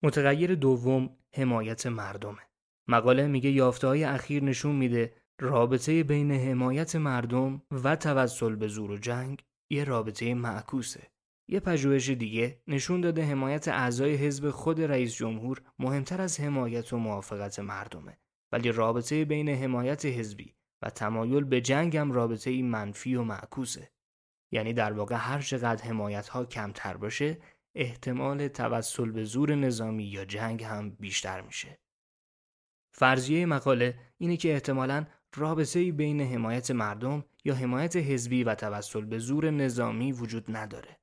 متغیر 0.02 0.54
دوم 0.54 1.16
حمایت 1.34 1.86
مردمه. 1.86 2.42
مقاله 2.88 3.26
میگه 3.26 3.50
یافته 3.50 3.86
های 3.86 4.04
اخیر 4.04 4.42
نشون 4.42 4.76
میده 4.76 5.14
رابطه 5.40 6.02
بین 6.02 6.32
حمایت 6.32 6.96
مردم 6.96 7.62
و 7.70 7.96
توسل 7.96 8.56
به 8.56 8.68
زور 8.68 8.90
و 8.90 8.96
جنگ 8.96 9.44
یه 9.70 9.84
رابطه 9.84 10.34
معکوسه. 10.34 11.10
یه 11.48 11.60
پژوهش 11.60 12.08
دیگه 12.10 12.62
نشون 12.66 13.00
داده 13.00 13.24
حمایت 13.24 13.68
اعضای 13.68 14.14
حزب 14.14 14.50
خود 14.50 14.80
رئیس 14.80 15.14
جمهور 15.14 15.62
مهمتر 15.78 16.20
از 16.20 16.40
حمایت 16.40 16.92
و 16.92 16.96
موافقت 16.96 17.58
مردمه 17.58 18.18
ولی 18.52 18.72
رابطه 18.72 19.24
بین 19.24 19.48
حمایت 19.48 20.06
حزبی 20.06 20.54
و 20.82 20.90
تمایل 20.90 21.44
به 21.44 21.60
جنگ 21.60 21.96
هم 21.96 22.12
رابطه 22.12 22.62
منفی 22.62 23.14
و 23.14 23.22
معکوسه. 23.22 23.90
یعنی 24.52 24.72
در 24.72 24.92
واقع 24.92 25.16
هر 25.16 25.40
چقدر 25.40 25.84
حمایت 25.84 26.28
ها 26.28 26.44
کمتر 26.44 26.96
باشه 26.96 27.38
احتمال 27.74 28.48
توسل 28.48 29.10
به 29.10 29.24
زور 29.24 29.54
نظامی 29.54 30.04
یا 30.04 30.24
جنگ 30.24 30.64
هم 30.64 30.90
بیشتر 30.90 31.40
میشه. 31.40 31.78
فرضیه 32.92 33.46
مقاله 33.46 33.98
اینه 34.18 34.36
که 34.36 34.52
احتمالاً 34.52 35.06
رابطه 35.36 35.92
بین 35.92 36.20
حمایت 36.20 36.70
مردم 36.70 37.24
یا 37.44 37.54
حمایت 37.54 37.96
حزبی 37.96 38.44
و 38.44 38.54
توسل 38.54 39.04
به 39.04 39.18
زور 39.18 39.50
نظامی 39.50 40.12
وجود 40.12 40.56
نداره. 40.56 41.00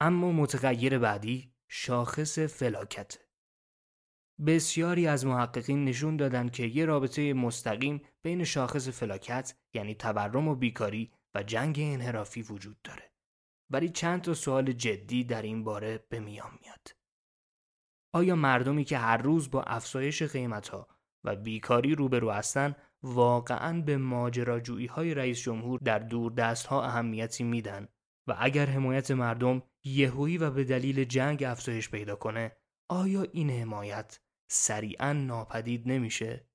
اما 0.00 0.32
متغیر 0.32 0.98
بعدی 0.98 1.52
شاخص 1.68 2.38
فلاکت. 2.38 3.18
بسیاری 4.46 5.06
از 5.06 5.26
محققین 5.26 5.84
نشون 5.84 6.16
دادن 6.16 6.48
که 6.48 6.62
یه 6.66 6.84
رابطه 6.84 7.32
مستقیم 7.32 8.02
بین 8.22 8.44
شاخص 8.44 8.88
فلاکت 8.88 9.54
یعنی 9.74 9.94
تورم 9.94 10.48
و 10.48 10.54
بیکاری 10.54 11.10
و 11.34 11.42
جنگ 11.42 11.76
انحرافی 11.80 12.42
وجود 12.42 12.82
داره. 12.82 13.10
ولی 13.70 13.88
چند 13.88 14.22
تا 14.22 14.34
سوال 14.34 14.72
جدی 14.72 15.24
در 15.24 15.42
این 15.42 15.64
باره 15.64 16.06
به 16.08 16.20
میان 16.20 16.50
میاد. 16.62 16.96
آیا 18.14 18.36
مردمی 18.36 18.84
که 18.84 18.98
هر 18.98 19.16
روز 19.16 19.50
با 19.50 19.62
افزایش 19.62 20.22
قیمتها 20.22 20.88
و 21.24 21.36
بیکاری 21.36 21.94
روبرو 21.94 22.30
هستن 22.30 22.76
واقعا 23.02 23.80
به 23.80 23.96
ماجراجویی 23.96 24.86
های 24.86 25.14
رئیس 25.14 25.40
جمهور 25.40 25.80
در 25.84 25.98
دور 25.98 26.32
دست 26.32 26.66
ها 26.66 26.84
اهمیتی 26.84 27.44
میدن 27.44 27.88
و 28.26 28.36
اگر 28.38 28.66
حمایت 28.66 29.10
مردم 29.10 29.62
یهویی 29.84 30.38
و 30.38 30.50
به 30.50 30.64
دلیل 30.64 31.04
جنگ 31.04 31.42
افزایش 31.42 31.90
پیدا 31.90 32.16
کنه 32.16 32.56
آیا 32.88 33.22
این 33.22 33.50
حمایت 33.50 34.20
سریعا 34.52 35.12
ناپدید 35.12 35.88
نمیشه؟ 35.88 36.46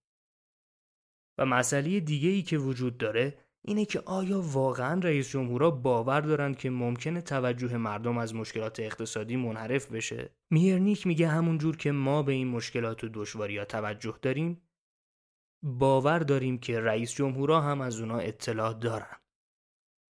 و 1.37 1.45
مسئله 1.45 1.99
دیگه 1.99 2.29
ای 2.29 2.41
که 2.41 2.57
وجود 2.57 2.97
داره 2.97 3.37
اینه 3.61 3.85
که 3.85 3.99
آیا 3.99 4.41
واقعا 4.41 4.99
رئیس 4.99 5.29
جمهورها 5.29 5.71
باور 5.71 6.21
دارند 6.21 6.57
که 6.57 6.69
ممکنه 6.69 7.21
توجه 7.21 7.77
مردم 7.77 8.17
از 8.17 8.35
مشکلات 8.35 8.79
اقتصادی 8.79 9.35
منحرف 9.35 9.91
بشه؟ 9.91 10.35
میرنیک 10.49 11.07
میگه 11.07 11.27
همون 11.27 11.57
جور 11.57 11.77
که 11.77 11.91
ما 11.91 12.23
به 12.23 12.33
این 12.33 12.47
مشکلات 12.47 13.03
و 13.03 13.09
دشواری 13.13 13.57
ها 13.57 13.65
توجه 13.65 14.19
داریم 14.21 14.61
باور 15.63 16.19
داریم 16.19 16.57
که 16.57 16.79
رئیس 16.79 17.13
جمهورها 17.13 17.61
هم 17.61 17.81
از 17.81 17.99
اونا 17.99 18.17
اطلاع 18.17 18.73
دارن. 18.73 19.17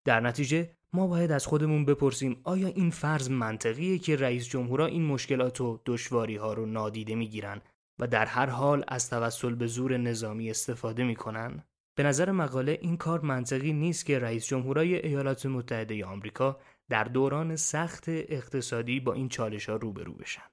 در 0.05 0.19
نتیجه 0.19 0.77
ما 0.93 1.07
باید 1.07 1.31
از 1.31 1.45
خودمون 1.45 1.85
بپرسیم 1.85 2.41
آیا 2.43 2.67
این 2.67 2.89
فرض 2.89 3.29
منطقیه 3.29 3.99
که 3.99 4.15
رئیس 4.15 4.47
جمهورها 4.47 4.85
این 4.85 5.05
مشکلات 5.05 5.61
و 5.61 5.81
دشواری 5.85 6.35
ها 6.35 6.53
رو 6.53 6.65
نادیده 6.65 7.15
می‌گیرن 7.15 7.61
و 7.99 8.07
در 8.07 8.25
هر 8.25 8.45
حال 8.45 8.83
از 8.87 9.09
توسل 9.09 9.55
به 9.55 9.67
زور 9.67 9.97
نظامی 9.97 10.49
استفاده 10.49 11.03
می‌کنن؟ 11.03 11.63
به 11.97 12.03
نظر 12.03 12.31
مقاله 12.31 12.77
این 12.81 12.97
کار 12.97 13.21
منطقی 13.21 13.73
نیست 13.73 14.05
که 14.05 14.19
رئیس 14.19 14.47
جمهورای 14.47 14.95
ایالات 15.07 15.45
متحده 15.45 16.05
آمریکا 16.05 16.59
در 16.89 17.03
دوران 17.03 17.55
سخت 17.55 18.03
اقتصادی 18.07 18.99
با 18.99 19.13
این 19.13 19.29
چالش 19.29 19.69
ها 19.69 19.75
روبرو 19.75 20.13
بشن. 20.13 20.51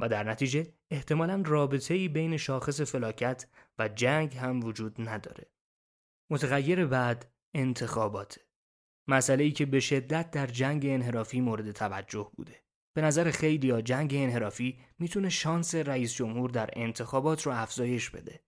و 0.00 0.08
در 0.08 0.24
نتیجه 0.24 0.74
احتمالا 0.90 1.42
رابطه 1.46 1.94
ای 1.94 2.08
بین 2.08 2.36
شاخص 2.36 2.80
فلاکت 2.80 3.46
و 3.78 3.88
جنگ 3.88 4.36
هم 4.36 4.64
وجود 4.64 5.08
نداره. 5.08 5.50
متغیر 6.30 6.86
بعد 6.86 7.32
انتخابات 7.54 8.38
مسئله 9.08 9.44
ای 9.44 9.52
که 9.52 9.66
به 9.66 9.80
شدت 9.80 10.30
در 10.30 10.46
جنگ 10.46 10.86
انحرافی 10.86 11.40
مورد 11.40 11.72
توجه 11.72 12.30
بوده. 12.36 12.67
به 12.98 13.04
نظر 13.04 13.30
خیلی 13.30 13.66
یا 13.66 13.80
جنگ 13.80 14.14
انحرافی 14.14 14.78
می‌تونه 14.98 15.28
شانس 15.28 15.74
رئیس 15.74 16.14
جمهور 16.14 16.50
در 16.50 16.70
انتخابات 16.72 17.42
رو 17.42 17.52
افزایش 17.52 18.10
بده. 18.10 18.40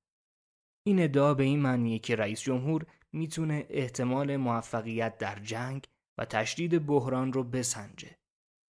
این 0.87 1.03
ادعا 1.03 1.35
به 1.35 1.45
این 1.45 1.61
معنیه 1.61 1.99
که 1.99 2.17
رئیس 2.17 2.41
جمهور 2.41 2.87
می‌تونه 3.13 3.67
احتمال 3.69 4.37
موفقیت 4.37 5.19
در 5.19 5.39
جنگ 5.39 5.85
و 6.19 6.25
تشدید 6.25 6.87
بحران 6.87 7.33
رو 7.33 7.45
بسنجه 7.45 8.17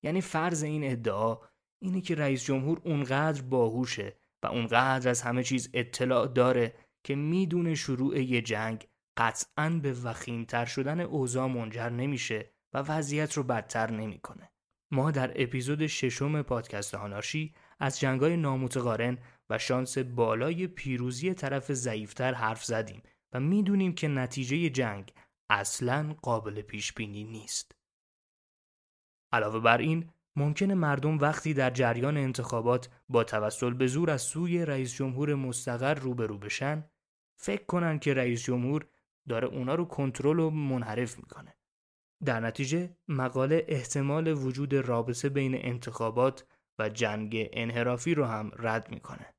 یعنی 0.04 0.20
فرض 0.20 0.62
این 0.62 0.90
ادعا 0.90 1.38
اینه 1.82 2.00
که 2.00 2.14
رئیس 2.14 2.44
جمهور 2.44 2.80
اونقدر 2.84 3.42
باهوشه 3.42 4.16
و 4.42 4.46
اونقدر 4.46 5.10
از 5.10 5.22
همه 5.22 5.42
چیز 5.42 5.70
اطلاع 5.74 6.26
داره 6.26 6.74
که 7.04 7.14
می‌دونه 7.14 7.74
شروع 7.74 8.18
یه 8.18 8.42
جنگ 8.42 8.88
قطعا 9.16 9.80
به 9.82 9.92
وخیمتر 9.92 10.64
شدن 10.64 11.00
اوضاع 11.00 11.46
منجر 11.46 11.88
نمیشه 11.88 12.50
و 12.74 12.78
وضعیت 12.78 13.32
رو 13.32 13.42
بدتر 13.42 13.90
نمی‌کنه. 13.90 14.49
ما 14.90 15.10
در 15.10 15.42
اپیزود 15.42 15.86
ششم 15.86 16.42
پادکست 16.42 16.94
هانارشی 16.94 17.54
از 17.80 18.00
جنگای 18.00 18.36
نامتقارن 18.36 19.18
و 19.50 19.58
شانس 19.58 19.98
بالای 19.98 20.66
پیروزی 20.66 21.34
طرف 21.34 21.72
ضعیفتر 21.72 22.34
حرف 22.34 22.64
زدیم 22.64 23.02
و 23.32 23.40
می‌دونیم 23.40 23.94
که 23.94 24.08
نتیجه 24.08 24.70
جنگ 24.70 25.12
اصلا 25.50 26.14
قابل 26.22 26.62
پیش 26.62 26.92
بینی 26.92 27.24
نیست. 27.24 27.74
علاوه 29.32 29.60
بر 29.60 29.78
این 29.78 30.10
ممکنه 30.36 30.74
مردم 30.74 31.18
وقتی 31.18 31.54
در 31.54 31.70
جریان 31.70 32.16
انتخابات 32.16 32.88
با 33.08 33.24
توسل 33.24 33.74
به 33.74 33.86
زور 33.86 34.10
از 34.10 34.22
سوی 34.22 34.64
رئیس 34.64 34.94
جمهور 34.94 35.34
مستقر 35.34 35.94
روبرو 35.94 36.38
بشن 36.38 36.84
فکر 37.36 37.64
کنن 37.64 37.98
که 37.98 38.14
رئیس 38.14 38.42
جمهور 38.42 38.86
داره 39.28 39.48
اونا 39.48 39.74
رو 39.74 39.84
کنترل 39.84 40.38
و 40.38 40.50
منحرف 40.50 41.18
می‌کنه. 41.18 41.54
در 42.24 42.40
نتیجه 42.40 42.96
مقاله 43.08 43.64
احتمال 43.68 44.28
وجود 44.28 44.74
رابطه 44.74 45.28
بین 45.28 45.54
انتخابات 45.54 46.44
و 46.78 46.88
جنگ 46.88 47.48
انحرافی 47.52 48.14
رو 48.14 48.24
هم 48.24 48.50
رد 48.56 48.90
می‌کنه. 48.90 49.34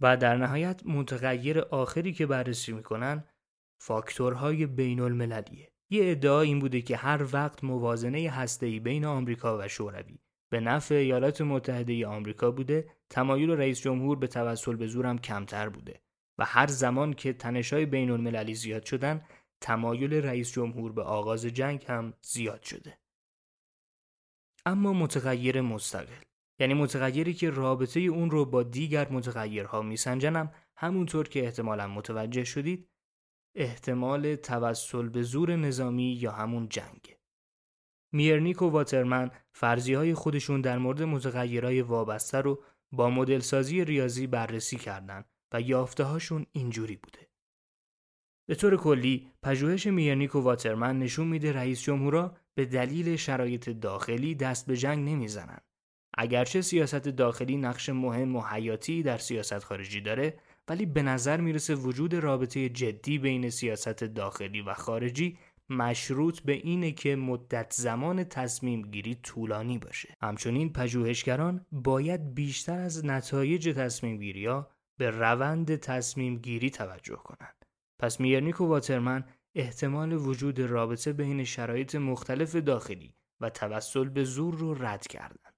و 0.00 0.16
در 0.16 0.36
نهایت 0.36 0.86
متغیر 0.86 1.60
آخری 1.60 2.12
که 2.12 2.26
بررسی 2.26 2.72
می‌کنن 2.72 3.24
فاکتورهای 3.80 4.66
بین 4.66 5.00
المللیه. 5.00 5.72
یه 5.90 6.10
ادعا 6.10 6.40
این 6.40 6.58
بوده 6.58 6.82
که 6.82 6.96
هر 6.96 7.26
وقت 7.32 7.64
موازنه 7.64 8.30
هسته‌ای 8.30 8.80
بین 8.80 9.04
آمریکا 9.04 9.58
و 9.58 9.68
شوروی 9.68 10.18
به 10.52 10.60
نفع 10.60 10.94
ایالات 10.94 11.40
متحده 11.40 12.06
آمریکا 12.06 12.50
بوده، 12.50 12.88
تمایل 13.10 13.50
رئیس 13.50 13.80
جمهور 13.80 14.18
به 14.18 14.26
توسل 14.26 14.76
به 14.76 14.86
زورم 14.86 15.18
کمتر 15.18 15.68
بوده 15.68 16.00
و 16.38 16.44
هر 16.44 16.66
زمان 16.66 17.12
که 17.12 17.32
تنش‌های 17.32 17.86
بین 17.86 18.10
المللی 18.10 18.54
زیاد 18.54 18.84
شدن، 18.84 19.24
تمایل 19.62 20.14
رئیس 20.14 20.52
جمهور 20.52 20.92
به 20.92 21.02
آغاز 21.02 21.46
جنگ 21.46 21.84
هم 21.88 22.14
زیاد 22.22 22.62
شده. 22.62 22.98
اما 24.66 24.92
متغیر 24.92 25.60
مستقل 25.60 26.22
یعنی 26.58 26.74
متغیری 26.74 27.34
که 27.34 27.50
رابطه 27.50 28.00
اون 28.00 28.30
رو 28.30 28.44
با 28.44 28.62
دیگر 28.62 29.08
متغیرها 29.08 29.82
میسنجنم 29.82 30.52
همونطور 30.76 31.28
که 31.28 31.44
احتمالا 31.44 31.88
متوجه 31.88 32.44
شدید 32.44 32.88
احتمال 33.56 34.34
توسل 34.36 35.08
به 35.08 35.22
زور 35.22 35.56
نظامی 35.56 36.12
یا 36.12 36.32
همون 36.32 36.68
جنگ. 36.68 37.16
میرنیک 38.12 38.62
و 38.62 38.68
واترمن 38.68 39.30
فرضی 39.52 39.94
های 39.94 40.14
خودشون 40.14 40.60
در 40.60 40.78
مورد 40.78 41.02
متغیرهای 41.02 41.82
وابسته 41.82 42.38
رو 42.40 42.62
با 42.92 43.10
مدل 43.10 43.38
سازی 43.38 43.84
ریاضی 43.84 44.26
بررسی 44.26 44.76
کردند 44.76 45.24
و 45.52 45.60
یافته 45.60 46.04
هاشون 46.04 46.46
اینجوری 46.52 46.96
بوده. 46.96 47.31
به 48.46 48.54
طور 48.54 48.76
کلی 48.76 49.28
پژوهش 49.42 49.86
میرنیک 49.86 50.34
و 50.34 50.40
واترمن 50.40 50.98
نشون 50.98 51.28
میده 51.28 51.52
رئیس 51.52 51.82
جمهورا 51.82 52.36
به 52.54 52.64
دلیل 52.64 53.16
شرایط 53.16 53.68
داخلی 53.70 54.34
دست 54.34 54.66
به 54.66 54.76
جنگ 54.76 55.08
نمی‌زنن. 55.08 55.58
اگرچه 56.18 56.60
سیاست 56.60 57.08
داخلی 57.08 57.56
نقش 57.56 57.88
مهم 57.88 58.36
و 58.36 58.40
حیاتی 58.40 59.02
در 59.02 59.18
سیاست 59.18 59.58
خارجی 59.58 60.00
داره 60.00 60.38
ولی 60.68 60.86
به 60.86 61.02
نظر 61.02 61.40
می‌رسه 61.40 61.74
وجود 61.74 62.14
رابطه 62.14 62.68
جدی 62.68 63.18
بین 63.18 63.50
سیاست 63.50 64.04
داخلی 64.04 64.60
و 64.60 64.74
خارجی 64.74 65.38
مشروط 65.70 66.40
به 66.40 66.52
اینه 66.52 66.92
که 66.92 67.16
مدت 67.16 67.72
زمان 67.72 68.24
تصمیم 68.24 68.82
گیری 68.82 69.14
طولانی 69.14 69.78
باشه. 69.78 70.16
همچنین 70.22 70.72
پژوهشگران 70.72 71.66
باید 71.72 72.34
بیشتر 72.34 72.78
از 72.78 73.04
نتایج 73.04 73.68
تصمیم 73.68 74.16
گیری 74.16 74.46
ها 74.46 74.70
به 74.98 75.10
روند 75.10 75.76
تصمیم 75.76 76.36
گیری 76.36 76.70
توجه 76.70 77.16
کنند. 77.16 77.61
پس 78.02 78.20
میرنیک 78.20 78.60
و 78.60 78.66
واترمن 78.66 79.24
احتمال 79.54 80.12
وجود 80.12 80.60
رابطه 80.60 81.12
بین 81.12 81.44
شرایط 81.44 81.94
مختلف 81.94 82.56
داخلی 82.56 83.14
و 83.40 83.50
توسل 83.50 84.08
به 84.08 84.24
زور 84.24 84.54
رو 84.54 84.74
رد 84.74 85.06
کردند. 85.06 85.54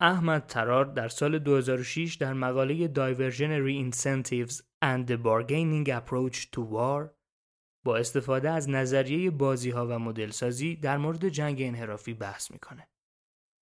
احمد 0.00 0.46
ترار 0.46 0.84
در 0.84 1.08
سال 1.08 1.38
2006 1.38 2.14
در 2.14 2.32
مقاله 2.32 2.88
Diversionary 2.88 3.92
Incentives 3.92 4.54
and 4.84 5.06
the 5.10 5.16
Bargaining 5.16 5.88
Approach 5.88 6.36
to 6.36 6.60
War 6.60 7.10
با 7.84 7.96
استفاده 7.96 8.50
از 8.50 8.70
نظریه 8.70 9.30
بازی 9.30 9.70
ها 9.70 9.86
و 9.86 9.98
مدل 9.98 10.30
سازی 10.30 10.76
در 10.76 10.98
مورد 10.98 11.28
جنگ 11.28 11.62
انحرافی 11.62 12.14
بحث 12.14 12.50
می‌کنه. 12.50 12.88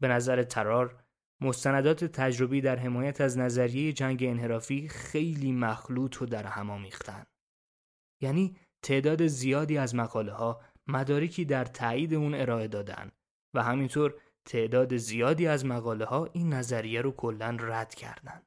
به 0.00 0.08
نظر 0.08 0.42
ترار 0.42 1.04
مستندات 1.40 2.04
تجربی 2.04 2.60
در 2.60 2.76
حمایت 2.76 3.20
از 3.20 3.38
نظریه 3.38 3.92
جنگ 3.92 4.22
انحرافی 4.22 4.88
خیلی 4.88 5.52
مخلوط 5.52 6.22
و 6.22 6.26
در 6.26 6.46
هم 6.46 6.70
آمیختن. 6.70 7.26
یعنی 8.22 8.56
تعداد 8.82 9.26
زیادی 9.26 9.78
از 9.78 9.94
مقاله 9.94 10.32
ها 10.32 10.60
مدارکی 10.86 11.44
در 11.44 11.64
تایید 11.64 12.14
اون 12.14 12.34
ارائه 12.34 12.68
دادن 12.68 13.10
و 13.54 13.62
همینطور 13.62 14.14
تعداد 14.44 14.96
زیادی 14.96 15.46
از 15.46 15.66
مقاله 15.66 16.04
ها 16.04 16.28
این 16.32 16.52
نظریه 16.52 17.00
رو 17.00 17.12
کلا 17.12 17.56
رد 17.60 17.94
کردن. 17.94 18.42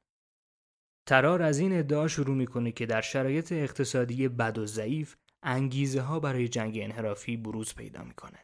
ترار 1.06 1.42
از 1.42 1.58
این 1.58 1.78
ادعا 1.78 2.08
شروع 2.08 2.36
می‌کنه 2.36 2.72
که 2.72 2.86
در 2.86 3.00
شرایط 3.00 3.52
اقتصادی 3.52 4.28
بد 4.28 4.58
و 4.58 4.66
ضعیف 4.66 5.16
انگیزه 5.42 6.00
ها 6.00 6.20
برای 6.20 6.48
جنگ 6.48 6.78
انحرافی 6.82 7.36
بروز 7.36 7.74
پیدا 7.74 8.02
می‌کنه. 8.02 8.38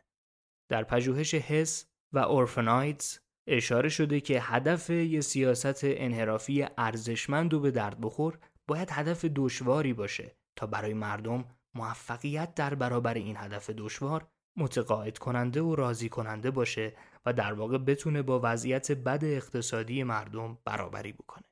در 0.68 0.84
پژوهش 0.84 1.34
حس 1.34 1.86
و 2.12 2.18
اورفنایدز 2.18 3.18
اشاره 3.48 3.88
شده 3.88 4.20
که 4.20 4.40
هدف 4.40 4.90
یه 4.90 5.20
سیاست 5.20 5.80
انحرافی 5.82 6.66
ارزشمند 6.78 7.54
و 7.54 7.60
به 7.60 7.70
درد 7.70 8.00
بخور 8.00 8.38
باید 8.66 8.90
هدف 8.90 9.24
دشواری 9.24 9.92
باشه 9.92 10.36
تا 10.56 10.66
برای 10.66 10.94
مردم 10.94 11.44
موفقیت 11.74 12.54
در 12.54 12.74
برابر 12.74 13.14
این 13.14 13.36
هدف 13.36 13.70
دشوار 13.70 14.28
متقاعد 14.56 15.18
کننده 15.18 15.62
و 15.62 15.74
راضی 15.74 16.08
کننده 16.08 16.50
باشه 16.50 16.96
و 17.26 17.32
در 17.32 17.52
واقع 17.52 17.78
بتونه 17.78 18.22
با 18.22 18.40
وضعیت 18.42 18.92
بد 18.92 19.24
اقتصادی 19.24 20.02
مردم 20.02 20.58
برابری 20.64 21.12
بکنه. 21.12 21.44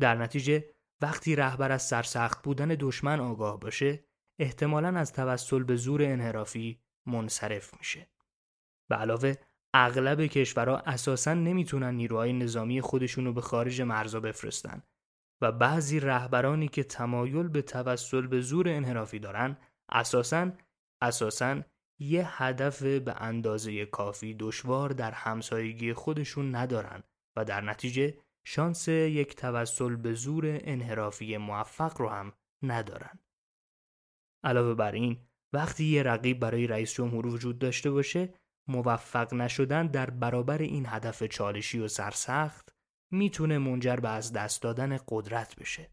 در 0.00 0.14
نتیجه 0.14 0.64
وقتی 1.00 1.36
رهبر 1.36 1.72
از 1.72 1.82
سرسخت 1.82 2.42
بودن 2.42 2.76
دشمن 2.80 3.20
آگاه 3.20 3.60
باشه 3.60 4.04
احتمالا 4.38 4.98
از 4.98 5.12
توسل 5.12 5.62
به 5.62 5.76
زور 5.76 6.02
انحرافی 6.02 6.80
منصرف 7.06 7.78
میشه. 7.78 8.08
به 8.88 8.96
علاوه 8.96 9.34
اغلب 9.74 10.20
کشورها 10.26 10.78
اساسا 10.78 11.34
نمی‌تونن 11.34 11.94
نیروهای 11.94 12.32
نظامی 12.32 12.80
خودشون 12.80 13.24
رو 13.24 13.32
به 13.32 13.40
خارج 13.40 13.82
مرزا 13.82 14.20
بفرستن 14.20 14.82
و 15.42 15.52
بعضی 15.52 16.00
رهبرانی 16.00 16.68
که 16.68 16.84
تمایل 16.84 17.48
به 17.48 17.62
توسل 17.62 18.26
به 18.26 18.40
زور 18.40 18.68
انحرافی 18.68 19.18
دارن 19.18 19.56
اساسا 19.88 20.52
اساسا 21.02 21.62
یه 22.00 22.42
هدف 22.42 22.82
به 22.82 23.14
اندازه 23.22 23.86
کافی 23.86 24.34
دشوار 24.34 24.90
در 24.90 25.10
همسایگی 25.10 25.92
خودشون 25.92 26.54
ندارن 26.54 27.02
و 27.36 27.44
در 27.44 27.60
نتیجه 27.60 28.14
شانس 28.46 28.88
یک 28.88 29.36
توسل 29.36 29.96
به 29.96 30.14
زور 30.14 30.44
انحرافی 30.46 31.36
موفق 31.36 32.00
رو 32.00 32.08
هم 32.08 32.32
ندارن. 32.62 33.18
علاوه 34.44 34.74
بر 34.74 34.92
این 34.92 35.18
وقتی 35.52 35.84
یه 35.84 36.02
رقیب 36.02 36.40
برای 36.40 36.66
رئیس 36.66 36.94
جمهور 36.94 37.26
وجود 37.26 37.58
داشته 37.58 37.90
باشه 37.90 38.34
موفق 38.68 39.34
نشدن 39.34 39.86
در 39.86 40.10
برابر 40.10 40.58
این 40.58 40.86
هدف 40.88 41.22
چالشی 41.22 41.78
و 41.78 41.88
سرسخت 41.88 42.68
می‌تونه 43.10 43.58
منجر 43.58 43.96
به 43.96 44.08
از 44.08 44.32
دست 44.32 44.62
دادن 44.62 44.98
قدرت 45.08 45.56
بشه. 45.56 45.88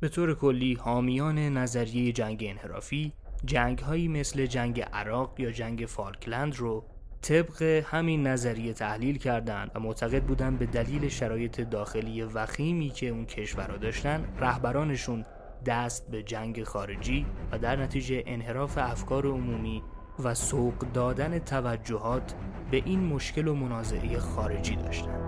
به 0.00 0.08
طور 0.08 0.34
کلی 0.34 0.74
حامیان 0.74 1.38
نظریه 1.38 2.12
جنگ 2.12 2.44
انحرافی 2.48 3.12
جنگ 3.44 3.78
هایی 3.78 4.08
مثل 4.08 4.46
جنگ 4.46 4.80
عراق 4.80 5.40
یا 5.40 5.50
جنگ 5.50 5.86
فالکلند 5.86 6.56
رو 6.56 6.84
طبق 7.22 7.62
همین 7.62 8.26
نظریه 8.26 8.72
تحلیل 8.72 9.18
کردند 9.18 9.70
و 9.74 9.80
معتقد 9.80 10.22
بودند 10.22 10.58
به 10.58 10.66
دلیل 10.66 11.08
شرایط 11.08 11.60
داخلی 11.60 12.22
وخیمی 12.22 12.90
که 12.90 13.08
اون 13.08 13.26
کشورها 13.26 13.76
داشتن 13.76 14.34
رهبرانشون 14.38 15.24
دست 15.66 16.10
به 16.10 16.22
جنگ 16.22 16.64
خارجی 16.64 17.26
و 17.52 17.58
در 17.58 17.76
نتیجه 17.76 18.22
انحراف 18.26 18.78
افکار 18.78 19.26
عمومی 19.26 19.82
و 20.24 20.34
سوق 20.34 20.74
دادن 20.94 21.38
توجهات 21.38 22.34
به 22.70 22.82
این 22.84 23.00
مشکل 23.00 23.48
و 23.48 23.54
منازعه 23.54 24.18
خارجی 24.18 24.76
داشتن. 24.76 25.18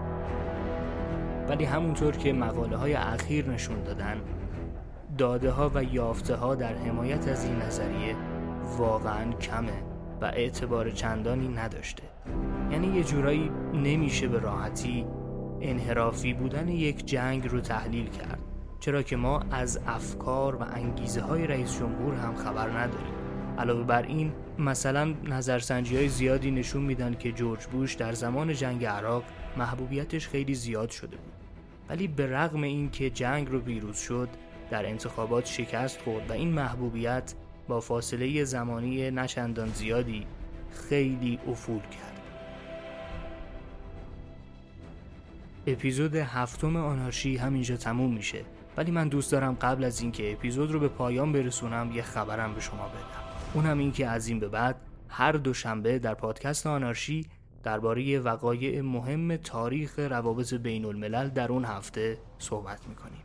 ولی 1.48 1.64
همونطور 1.64 2.16
که 2.16 2.32
مقاله 2.32 2.76
های 2.76 2.94
اخیر 2.94 3.48
نشون 3.48 3.82
دادن 3.82 4.20
داده 5.18 5.50
ها 5.50 5.70
و 5.74 5.84
یافته 5.84 6.34
ها 6.34 6.54
در 6.54 6.74
حمایت 6.74 7.28
از 7.28 7.44
این 7.44 7.56
نظریه 7.56 8.16
واقعا 8.78 9.32
کمه 9.32 9.82
و 10.20 10.24
اعتبار 10.24 10.90
چندانی 10.90 11.48
نداشته. 11.48 12.02
یعنی 12.70 12.86
یه 12.86 13.04
جورایی 13.04 13.50
نمیشه 13.74 14.28
به 14.28 14.38
راحتی 14.38 15.06
انحرافی 15.60 16.34
بودن 16.34 16.68
یک 16.68 17.06
جنگ 17.06 17.48
رو 17.48 17.60
تحلیل 17.60 18.08
کرد. 18.08 18.53
چرا 18.84 19.02
که 19.02 19.16
ما 19.16 19.40
از 19.50 19.80
افکار 19.86 20.56
و 20.56 20.62
انگیزه 20.62 21.20
های 21.20 21.46
رئیس 21.46 21.78
جمهور 21.78 22.14
هم 22.14 22.34
خبر 22.34 22.70
نداریم. 22.70 23.14
علاوه 23.58 23.84
بر 23.84 24.02
این 24.02 24.32
مثلا 24.58 25.14
نظرسنجی 25.24 25.96
های 25.96 26.08
زیادی 26.08 26.50
نشون 26.50 26.82
میدن 26.82 27.14
که 27.14 27.32
جورج 27.32 27.66
بوش 27.66 27.94
در 27.94 28.12
زمان 28.12 28.54
جنگ 28.54 28.84
عراق 28.84 29.24
محبوبیتش 29.56 30.28
خیلی 30.28 30.54
زیاد 30.54 30.90
شده 30.90 31.16
بود. 31.16 31.32
ولی 31.88 32.08
به 32.08 32.26
رغم 32.26 32.62
اینکه 32.62 33.10
جنگ 33.10 33.48
رو 33.48 33.60
پیروز 33.60 33.96
شد 33.96 34.28
در 34.70 34.86
انتخابات 34.86 35.46
شکست 35.46 36.00
خورد 36.02 36.30
و 36.30 36.32
این 36.32 36.48
محبوبیت 36.52 37.34
با 37.68 37.80
فاصله 37.80 38.44
زمانی 38.44 39.10
نچندان 39.10 39.68
زیادی 39.68 40.26
خیلی 40.88 41.38
افول 41.48 41.80
کرد. 41.80 42.20
اپیزود 45.66 46.14
هفتم 46.14 46.76
آنارشی 46.76 47.36
همینجا 47.36 47.76
تموم 47.76 48.14
میشه. 48.14 48.53
ولی 48.76 48.90
من 48.90 49.08
دوست 49.08 49.32
دارم 49.32 49.54
قبل 49.60 49.84
از 49.84 50.00
اینکه 50.00 50.32
اپیزود 50.32 50.72
رو 50.72 50.80
به 50.80 50.88
پایان 50.88 51.32
برسونم 51.32 51.92
یه 51.92 52.02
خبرم 52.02 52.54
به 52.54 52.60
شما 52.60 52.88
بدم. 52.88 53.24
اونم 53.54 53.78
این 53.78 53.92
که 53.92 54.06
از 54.06 54.28
این 54.28 54.40
به 54.40 54.48
بعد 54.48 54.76
هر 55.08 55.32
دوشنبه 55.32 55.98
در 55.98 56.14
پادکست 56.14 56.66
آنارشی 56.66 57.26
درباره 57.62 58.18
وقایع 58.18 58.80
مهم 58.80 59.36
تاریخ 59.36 59.98
روابط 59.98 60.54
بین 60.54 60.84
الملل 60.84 61.28
در 61.28 61.52
اون 61.52 61.64
هفته 61.64 62.18
صحبت 62.38 62.88
می‌کنیم. 62.88 63.22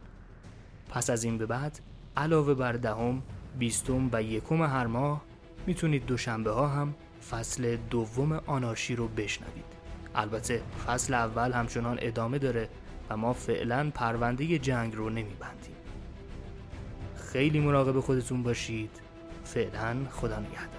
پس 0.90 1.10
از 1.10 1.24
این 1.24 1.38
به 1.38 1.46
بعد 1.46 1.80
علاوه 2.18 2.54
بر 2.54 2.72
دهم، 2.74 3.22
بیستم 3.60 4.10
و 4.14 4.24
یکم 4.24 4.64
هر 4.64 4.88
ماه 4.88 5.22
می‌تونید 5.68 6.06
دوشنبه 6.06 6.52
ها 6.52 6.68
هم 6.68 6.94
فصل 7.32 7.78
دوم 7.90 8.32
آنارشی 8.32 8.96
رو 8.96 9.08
بشنوید. 9.08 9.80
البته 10.16 10.62
فصل 10.88 11.14
اول 11.14 11.52
همچنان 11.52 11.98
ادامه 12.02 12.38
داره 12.38 12.70
و 13.10 13.17
ما 13.17 13.34
فعلا 13.34 13.91
پرونده 13.95 14.60
جنگ 14.60 14.95
رو 14.95 15.10
نمیبندیم. 15.10 15.76
خیلی 17.15 17.60
مراقب 17.60 18.00
خودتون 18.00 18.43
باشید. 18.43 18.91
فعلا 19.43 19.98
خدا 20.12 20.39
نگهدار. 20.39 20.79